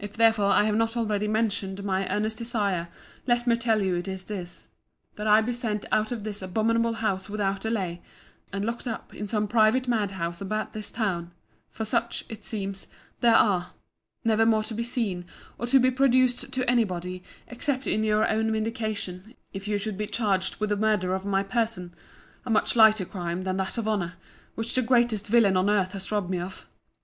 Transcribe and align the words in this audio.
If 0.00 0.14
therefore 0.14 0.50
I 0.50 0.64
have 0.64 0.74
not 0.74 0.96
already 0.96 1.28
mentioned 1.28 1.84
my 1.84 2.04
earnest 2.12 2.38
desire, 2.38 2.88
let 3.24 3.46
me 3.46 3.54
tell 3.54 3.80
you 3.80 3.94
it 3.94 4.08
is 4.08 4.24
this: 4.24 4.66
that 5.14 5.28
I 5.28 5.40
be 5.42 5.52
sent 5.52 5.86
out 5.92 6.10
of 6.10 6.24
this 6.24 6.42
abominable 6.42 6.94
house 6.94 7.30
without 7.30 7.60
delay, 7.60 8.02
and 8.52 8.64
locked 8.64 8.88
up 8.88 9.14
in 9.14 9.28
some 9.28 9.46
private 9.46 9.86
mad 9.86 10.10
house 10.10 10.40
about 10.40 10.72
this 10.72 10.90
town; 10.90 11.30
for 11.70 11.84
such, 11.84 12.24
it 12.28 12.44
seems, 12.44 12.88
there 13.20 13.36
are; 13.36 13.70
never 14.24 14.44
more 14.44 14.64
to 14.64 14.74
be 14.74 14.82
seen, 14.82 15.24
or 15.56 15.68
to 15.68 15.78
be 15.78 15.92
produced 15.92 16.50
to 16.52 16.68
any 16.68 16.82
body, 16.82 17.22
except 17.46 17.86
in 17.86 18.02
your 18.02 18.28
own 18.28 18.50
vindication, 18.50 19.36
if 19.52 19.68
you 19.68 19.78
should 19.78 19.96
be 19.96 20.06
charged 20.08 20.56
with 20.56 20.70
the 20.70 20.76
murder 20.76 21.14
of 21.14 21.24
my 21.24 21.44
person; 21.44 21.94
a 22.44 22.50
much 22.50 22.74
lighter 22.74 23.04
crime 23.04 23.44
than 23.44 23.56
that 23.56 23.78
of 23.78 23.86
honour, 23.86 24.14
which 24.56 24.74
the 24.74 24.82
greatest 24.82 25.28
villain 25.28 25.56
on 25.56 25.70
earth 25.70 25.92
has 25.92 26.10
robbed 26.10 26.28
me 26.28 26.40
of. 26.40 26.66